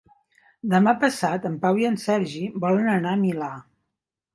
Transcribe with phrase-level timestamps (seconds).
[0.71, 3.57] Demà passat en Pau i en Sergi volen anar al Milà.